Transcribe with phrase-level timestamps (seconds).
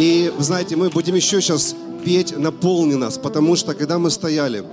[0.00, 4.64] И, знаете, мы будем еще сейчас петь «Наполни нас», потому что, когда мы стояли,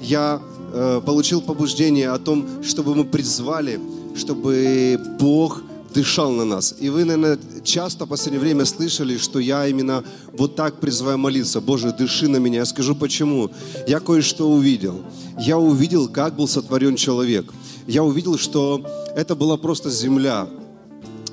[0.00, 0.40] я
[0.72, 3.80] э, получил побуждение о том, чтобы мы призвали,
[4.14, 6.72] чтобы Бог дышал на нас.
[6.78, 11.60] И вы, наверное, часто в последнее время слышали, что я именно вот так призываю молиться.
[11.60, 12.60] Боже, дыши на меня.
[12.60, 13.50] Я скажу почему.
[13.88, 15.02] Я кое-что увидел.
[15.36, 17.52] Я увидел, как был сотворен человек.
[17.88, 20.46] Я увидел, что это была просто земля.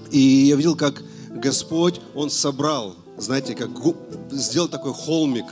[0.10, 3.70] И я видел, как Господь, Он собрал, знаете, как
[4.32, 5.46] сделал такой холмик.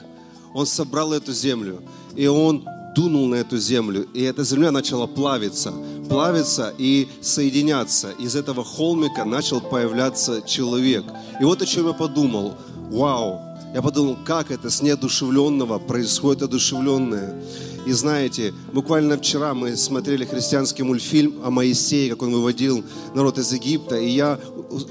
[0.54, 1.82] Он собрал эту землю.
[2.16, 5.74] И Он дунул на эту землю, и эта земля начала плавиться,
[6.10, 8.12] плавиться и соединяться.
[8.12, 11.06] Из этого холмика начал появляться человек.
[11.40, 12.56] И вот о чем я подумал.
[12.92, 13.40] Вау!
[13.74, 17.42] Я подумал, как это с неодушевленного происходит одушевленное.
[17.86, 22.84] И знаете, буквально вчера мы смотрели христианский мультфильм о Моисее, как он выводил
[23.16, 24.38] народ из Египта, и я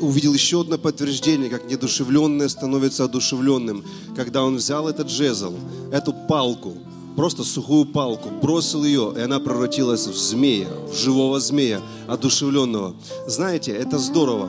[0.01, 3.85] увидел еще одно подтверждение, как недушевленное становится одушевленным,
[4.17, 5.53] когда он взял этот жезл,
[5.93, 6.79] эту палку,
[7.17, 12.97] просто сухую палку, бросил ее, и она превратилась в змея, в живого змея, одушевленного.
[13.27, 14.49] Знаете, это здорово.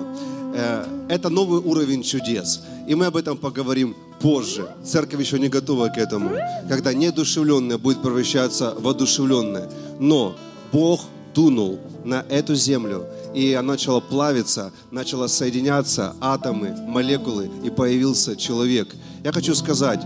[0.55, 2.61] Э, это новый уровень чудес.
[2.87, 4.67] И мы об этом поговорим позже.
[4.83, 6.31] Церковь еще не готова к этому.
[6.69, 9.69] Когда неодушевленное будет превращаться в одушевленное.
[9.99, 10.35] Но
[10.71, 11.01] Бог
[11.33, 18.95] дунул на эту землю, и она начала плавиться, начала соединяться атомы, молекулы, и появился человек.
[19.23, 20.01] Я хочу сказать,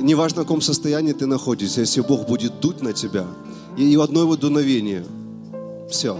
[0.00, 3.26] неважно, в каком состоянии ты находишься, если Бог будет дуть на тебя,
[3.76, 5.04] и в одно его дуновение,
[5.90, 6.18] все,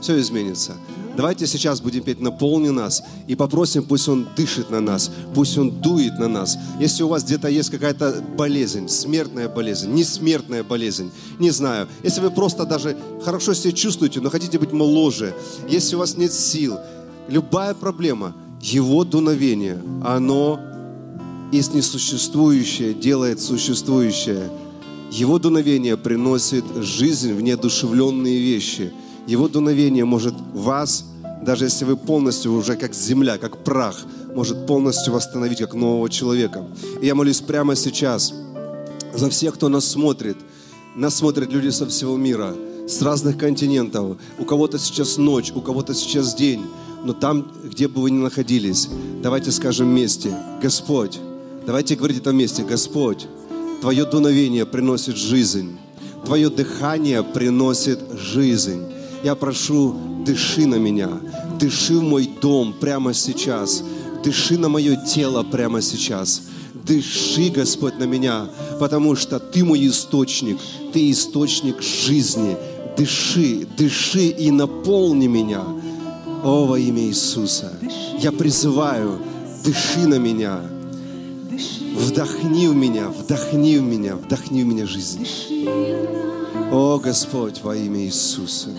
[0.00, 0.74] все изменится.
[1.16, 5.70] Давайте сейчас будем петь «Наполни нас» и попросим, пусть Он дышит на нас, пусть Он
[5.70, 6.58] дует на нас.
[6.80, 11.86] Если у вас где-то есть какая-то болезнь, смертная болезнь, несмертная болезнь, не знаю.
[12.02, 15.34] Если вы просто даже хорошо себя чувствуете, но хотите быть моложе,
[15.68, 16.78] если у вас нет сил,
[17.28, 20.58] любая проблема, Его дуновение, оно
[21.52, 24.50] из несуществующее делает существующее.
[25.12, 28.92] Его дуновение приносит жизнь в неодушевленные вещи.
[29.26, 31.04] Его дуновение может вас,
[31.42, 33.96] даже если вы полностью уже как земля, как прах,
[34.34, 36.64] может полностью восстановить как нового человека.
[37.00, 38.34] И я молюсь прямо сейчас
[39.14, 40.36] за всех, кто нас смотрит.
[40.96, 42.54] Нас смотрят люди со всего мира,
[42.88, 44.18] с разных континентов.
[44.38, 46.62] У кого-то сейчас ночь, у кого-то сейчас день.
[47.04, 48.88] Но там, где бы вы ни находились,
[49.22, 51.18] давайте скажем вместе, Господь,
[51.66, 52.62] Давайте говорить это вместе.
[52.62, 53.26] Господь,
[53.80, 55.78] Твое дуновение приносит жизнь.
[56.24, 58.82] Твое дыхание приносит жизнь.
[59.24, 59.94] Я прошу,
[60.26, 61.08] дыши на меня,
[61.58, 63.82] дыши в мой дом прямо сейчас,
[64.22, 66.42] дыши на мое тело прямо сейчас.
[66.86, 68.46] Дыши, Господь, на меня,
[68.78, 70.58] потому что Ты мой источник,
[70.92, 72.58] Ты источник жизни.
[72.98, 75.62] Дыши, дыши и наполни меня.
[76.44, 77.72] О, во имя Иисуса,
[78.20, 79.18] я призываю,
[79.64, 80.60] дыши на меня,
[81.94, 85.26] Вдохни в меня, вдохни в меня, вдохни в меня жизнь.
[86.72, 88.70] О, Господь, во имя Иисуса.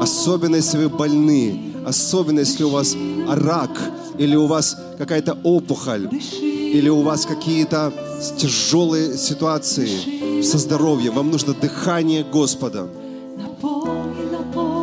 [0.00, 2.96] Особенно, если вы больны, особенно, если у вас
[3.28, 3.70] рак,
[4.18, 6.08] или у вас какая-то опухоль,
[6.40, 7.92] или у вас какие-то
[8.36, 12.88] тяжелые ситуации со здоровьем, вам нужно дыхание Господа.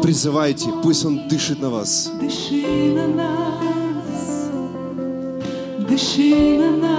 [0.01, 2.11] Призывайте, пусть Он дышит на вас.
[2.19, 4.49] Дыши на нас,
[5.87, 6.91] дыши на нас.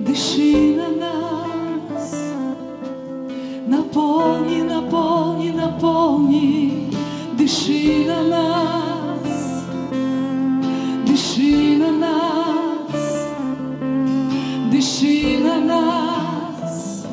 [0.00, 0.95] Дыши на нас,
[3.96, 6.90] наполни, наполни, наполни,
[7.32, 9.64] дыши на нас,
[11.06, 13.28] дыши на нас,
[14.70, 17.06] дыши на нас,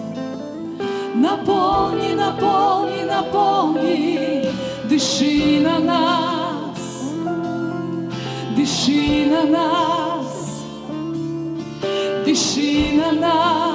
[1.15, 4.45] наполни, наполни, наполни,
[4.89, 6.81] дыши на нас,
[8.57, 10.03] дыши на нас.
[12.25, 13.72] Дыши на нас.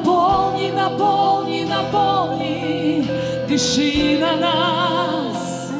[0.00, 3.06] Наполни, наполни, наполни,
[3.46, 5.72] дыши на нас,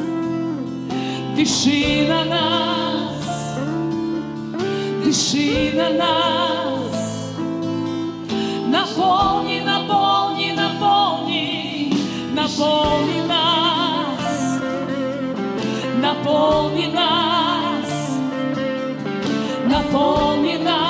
[1.34, 3.56] дыши на нас,
[5.02, 7.30] дыши на нас.
[8.68, 11.94] Наполни, наполни, наполни,
[12.34, 14.60] наполни нас,
[16.02, 17.10] наполни нас.
[19.66, 20.89] Наполни нас,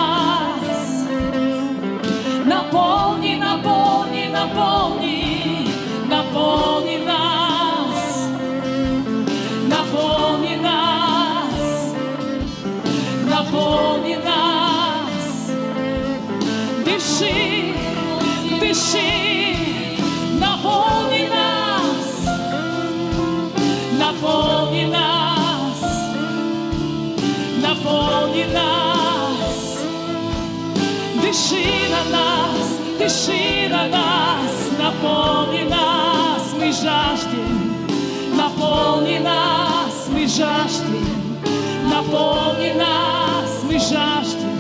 [33.00, 37.87] нас, дыши на нас, наполни нас, мы жаждем.
[38.37, 41.06] Наполни нас, мы жаждем.
[41.91, 44.50] Наполни нас, мы жаждем.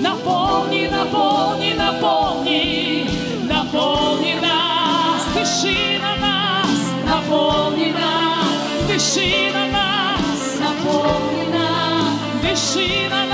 [0.00, 3.08] Наполни, наполни, наполни,
[3.48, 13.25] наполни нас, дыши на нас, наполни нас, дыши на нас, наполни нас, дыши на нас,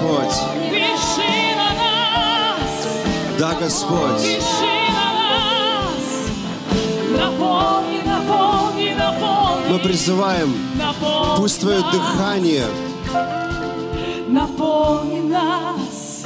[0.00, 0.36] Господь.
[1.56, 2.88] на нас,
[3.38, 4.40] Да, Господь.
[4.62, 6.06] на нас,
[7.18, 12.64] наполни, наполни, наполни, Мы призываем, наполни пусть Твое нас, дыхание
[14.28, 16.24] наполни нас,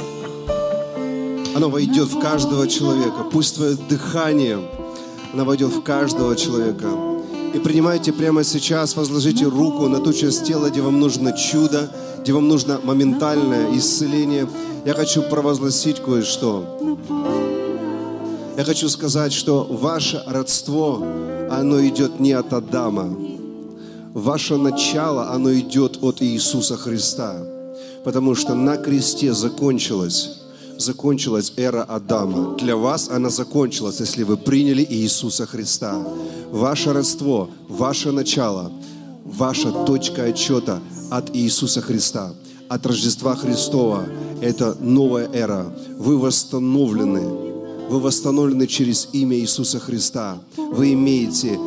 [1.53, 3.25] оно войдет в каждого человека.
[3.29, 4.59] Пусть Твое дыхание,
[5.33, 6.87] оно войдет в каждого человека.
[7.53, 11.89] И принимайте прямо сейчас, возложите руку на ту часть тела, где вам нужно чудо,
[12.25, 14.49] где вам нужно моментальное исцеление.
[14.83, 16.97] Я хочу провозгласить кое-что.
[18.57, 21.05] Я хочу сказать, что ваше родство,
[21.51, 23.15] оно идет не от Адама.
[24.15, 27.45] Ваше начало, оно идет от Иисуса Христа.
[28.03, 30.39] Потому что на кресте закончилась,
[30.79, 32.57] закончилась эра Адама.
[32.57, 36.03] Для вас она закончилась, если вы приняли Иисуса Христа.
[36.49, 38.71] Ваше родство, ваше начало,
[39.25, 40.79] ваша точка отчета
[41.09, 42.33] от Иисуса Христа,
[42.69, 44.05] от Рождества Христова.
[44.41, 45.65] Это новая эра.
[45.97, 47.21] Вы восстановлены.
[47.89, 50.37] Вы восстановлены через имя Иисуса Христа.
[50.57, 51.57] Вы имеете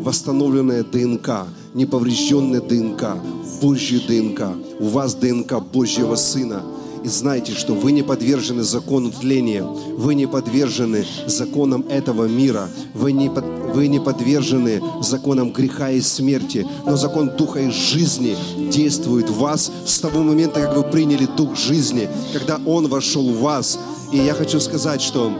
[0.00, 3.16] восстановленная ДНК, неповрежденная ДНК,
[3.60, 4.56] Божья ДНК.
[4.80, 6.62] У вас ДНК Божьего Сына.
[7.04, 13.12] И знайте, что вы не подвержены закону тления, вы не подвержены законам этого мира, вы
[13.12, 18.36] не, под- вы не подвержены законам греха и смерти, но закон Духа и жизни
[18.70, 23.40] действует в вас с того момента, как вы приняли Дух жизни, когда Он вошел в
[23.40, 23.78] вас.
[24.12, 25.30] И я хочу сказать, что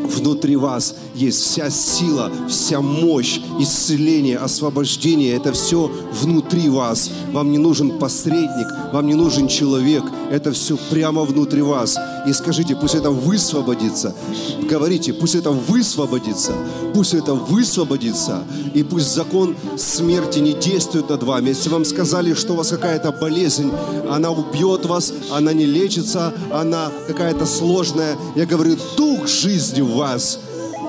[0.00, 5.36] внутри вас есть вся сила, вся мощь, исцеление, освобождение.
[5.36, 7.10] Это все внутри вас.
[7.32, 10.04] Вам не нужен посредник, вам не нужен человек.
[10.30, 11.98] Это все прямо внутри вас.
[12.26, 14.14] И скажите, пусть это высвободится.
[14.68, 16.52] Говорите, пусть это высвободится.
[16.94, 18.44] Пусть это высвободится.
[18.74, 21.48] И пусть закон смерти не действует над вами.
[21.48, 23.72] Если вам сказали, что у вас какая-то болезнь,
[24.08, 28.16] она убьет вас, она не лечится, она какая-то сложная.
[28.36, 30.38] Я говорю, дух жизни в вас.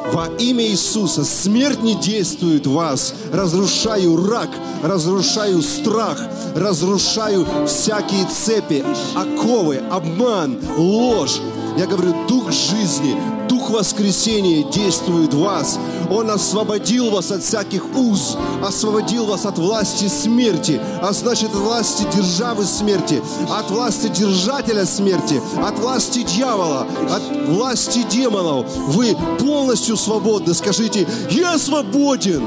[0.09, 3.13] Во имя Иисуса смерть не действует в вас.
[3.31, 4.49] Разрушаю рак,
[4.83, 6.19] разрушаю страх,
[6.55, 8.83] разрушаю всякие цепи,
[9.15, 11.39] оковы, обман, ложь.
[11.77, 13.15] Я говорю, дух жизни,
[13.47, 15.79] дух воскресения действует в вас.
[16.11, 22.05] Он освободил вас от всяких уз, освободил вас от власти смерти, а значит от власти
[22.13, 28.65] державы смерти, от власти держателя смерти, от власти дьявола, от власти демонов.
[28.75, 30.53] Вы полностью свободны.
[30.53, 32.45] Скажите, я свободен,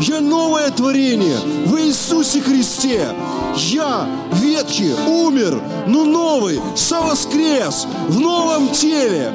[0.00, 3.08] я новое творение в Иисусе Христе.
[3.56, 9.32] Я ветхий, умер, но новый, совоскрес в новом теле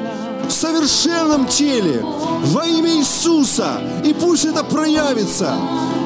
[0.48, 3.80] в совершенном теле во имя Иисуса.
[4.04, 5.54] И пусть это проявится.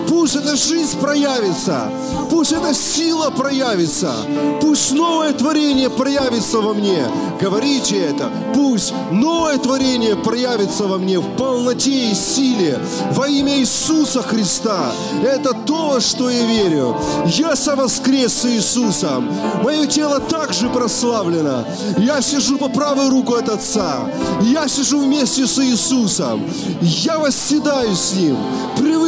[0.08, 1.90] Пусть эта жизнь проявится.
[2.30, 4.12] Пусть эта сила проявится.
[4.60, 7.04] Пусть новое творение проявится во мне.
[7.40, 8.30] Говорите это.
[8.54, 12.80] Пусть новое творение проявится во мне в полноте и силе.
[13.12, 14.92] Во имя Иисуса Христа.
[15.22, 16.96] Это то, во что я верю.
[17.26, 19.28] Я совоскрес с Иисусом.
[19.62, 21.64] Мое тело также прославлено.
[21.98, 24.10] Я сижу по правую руку от Отца.
[24.42, 26.42] Я сижу вместе с Иисусом.
[26.80, 28.36] Я восседаю с Ним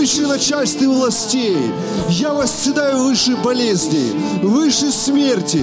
[0.00, 1.58] превыше начальств и властей.
[2.08, 5.62] Я восседаю выше болезней, выше смерти.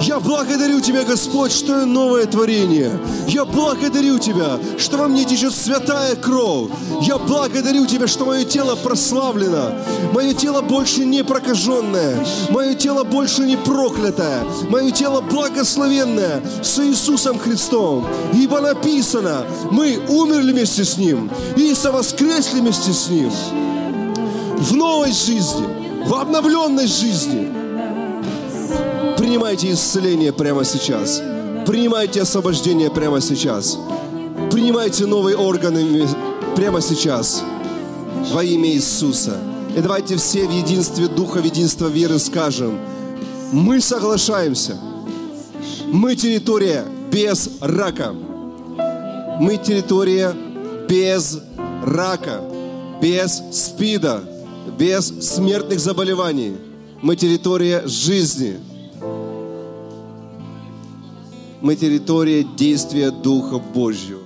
[0.00, 2.98] Я благодарю Тебя, Господь, что я новое творение.
[3.28, 6.70] Я благодарю Тебя, что во мне течет святая кровь.
[7.02, 9.72] Я благодарю Тебя, что мое тело прославлено.
[10.14, 12.26] Мое тело больше не прокаженное.
[12.48, 14.44] Мое тело больше не проклятое.
[14.70, 18.06] Мое тело благословенное с Иисусом Христом.
[18.32, 23.30] Ибо написано, мы умерли вместе с Ним и совоскресли вместе с Ним
[24.58, 27.48] в новой жизни, в обновленной жизни.
[29.16, 31.22] Принимайте исцеление прямо сейчас.
[31.66, 33.78] Принимайте освобождение прямо сейчас.
[34.50, 36.06] Принимайте новые органы
[36.56, 37.42] прямо сейчас.
[38.32, 39.36] Во имя Иисуса.
[39.76, 42.78] И давайте все в единстве Духа, в единстве веры скажем,
[43.52, 44.76] мы соглашаемся.
[45.86, 48.12] Мы территория без рака.
[49.40, 50.34] Мы территория
[50.88, 51.40] без
[51.84, 52.40] рака,
[53.00, 54.22] без спида,
[54.78, 56.56] без смертных заболеваний.
[57.02, 58.58] Мы территория жизни.
[61.60, 64.23] Мы территория действия Духа Божьего.